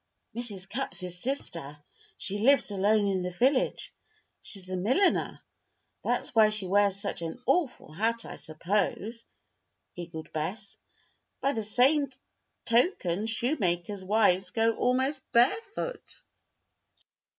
[0.35, 0.67] "Mrs.
[0.67, 1.77] Cupp's sister.
[2.17, 3.93] She lives alone in the village.
[4.41, 5.41] She's a milliner.
[6.03, 9.27] That's why she wears such an awful hat, I suppose,"
[9.95, 10.79] giggled Bess.
[11.39, 12.09] "By the same
[12.65, 16.23] token shoemakers' wives go almost barefoot."